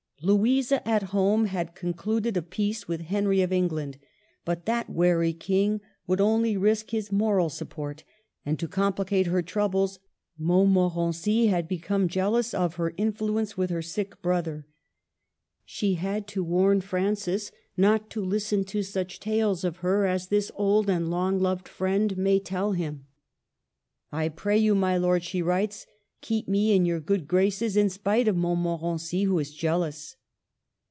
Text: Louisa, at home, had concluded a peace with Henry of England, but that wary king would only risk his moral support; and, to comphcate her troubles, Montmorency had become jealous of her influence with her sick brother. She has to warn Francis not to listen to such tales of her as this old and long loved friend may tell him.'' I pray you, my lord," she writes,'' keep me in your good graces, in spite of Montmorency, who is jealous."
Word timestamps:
Louisa, 0.23 0.87
at 0.87 1.01
home, 1.17 1.45
had 1.45 1.73
concluded 1.73 2.37
a 2.37 2.43
peace 2.43 2.87
with 2.87 3.01
Henry 3.01 3.41
of 3.41 3.51
England, 3.51 3.97
but 4.45 4.65
that 4.67 4.87
wary 4.87 5.33
king 5.33 5.81
would 6.05 6.21
only 6.21 6.55
risk 6.55 6.91
his 6.91 7.11
moral 7.11 7.49
support; 7.49 8.03
and, 8.45 8.59
to 8.59 8.67
comphcate 8.67 9.25
her 9.25 9.41
troubles, 9.41 9.97
Montmorency 10.37 11.47
had 11.47 11.67
become 11.67 12.07
jealous 12.07 12.53
of 12.53 12.75
her 12.75 12.93
influence 12.97 13.57
with 13.57 13.71
her 13.71 13.81
sick 13.81 14.21
brother. 14.21 14.67
She 15.65 15.95
has 15.95 16.21
to 16.27 16.43
warn 16.43 16.81
Francis 16.81 17.51
not 17.75 18.11
to 18.11 18.23
listen 18.23 18.63
to 18.65 18.83
such 18.83 19.19
tales 19.19 19.63
of 19.63 19.77
her 19.77 20.05
as 20.05 20.27
this 20.27 20.51
old 20.53 20.87
and 20.87 21.09
long 21.09 21.39
loved 21.39 21.67
friend 21.67 22.15
may 22.15 22.39
tell 22.39 22.73
him.'' 22.73 23.07
I 24.11 24.29
pray 24.29 24.59
you, 24.59 24.75
my 24.75 24.97
lord," 24.97 25.23
she 25.23 25.41
writes,'' 25.41 25.87
keep 26.21 26.47
me 26.47 26.75
in 26.75 26.85
your 26.85 26.99
good 26.99 27.27
graces, 27.27 27.75
in 27.75 27.89
spite 27.89 28.27
of 28.27 28.37
Montmorency, 28.37 29.23
who 29.23 29.39
is 29.39 29.51
jealous." 29.55 30.17